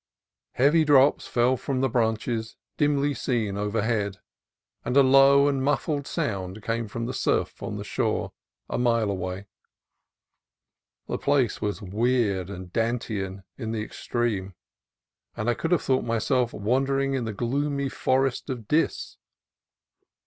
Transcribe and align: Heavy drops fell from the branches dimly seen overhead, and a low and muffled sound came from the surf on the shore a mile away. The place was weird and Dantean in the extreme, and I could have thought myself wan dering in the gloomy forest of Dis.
Heavy 0.53 0.83
drops 0.83 1.27
fell 1.27 1.55
from 1.55 1.81
the 1.81 1.87
branches 1.87 2.57
dimly 2.75 3.13
seen 3.13 3.55
overhead, 3.55 4.17
and 4.83 4.97
a 4.97 5.03
low 5.03 5.47
and 5.47 5.63
muffled 5.63 6.07
sound 6.07 6.63
came 6.63 6.87
from 6.87 7.05
the 7.05 7.13
surf 7.13 7.61
on 7.61 7.77
the 7.77 7.83
shore 7.83 8.31
a 8.67 8.79
mile 8.79 9.11
away. 9.11 9.45
The 11.05 11.19
place 11.19 11.61
was 11.61 11.83
weird 11.83 12.49
and 12.49 12.73
Dantean 12.73 13.43
in 13.59 13.73
the 13.73 13.83
extreme, 13.83 14.55
and 15.37 15.47
I 15.47 15.53
could 15.53 15.69
have 15.71 15.83
thought 15.83 16.03
myself 16.03 16.51
wan 16.51 16.85
dering 16.85 17.13
in 17.13 17.25
the 17.25 17.31
gloomy 17.33 17.87
forest 17.87 18.49
of 18.49 18.67
Dis. 18.67 19.17